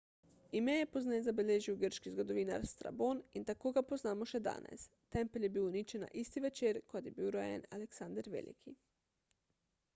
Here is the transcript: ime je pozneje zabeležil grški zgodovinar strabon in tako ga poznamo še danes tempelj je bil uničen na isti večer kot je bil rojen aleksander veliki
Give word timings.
ime 0.59 0.75
je 0.75 0.85
pozneje 0.93 1.25
zabeležil 1.25 1.75
grški 1.83 2.13
zgodovinar 2.13 2.63
strabon 2.69 3.21
in 3.41 3.45
tako 3.51 3.73
ga 3.75 3.83
poznamo 3.91 4.27
še 4.33 4.41
danes 4.47 4.85
tempelj 5.17 5.45
je 5.47 5.53
bil 5.59 5.67
uničen 5.67 6.03
na 6.07 6.11
isti 6.25 6.43
večer 6.49 6.83
kot 6.95 7.11
je 7.11 7.17
bil 7.21 7.33
rojen 7.37 7.67
aleksander 7.79 8.31
veliki 8.39 8.79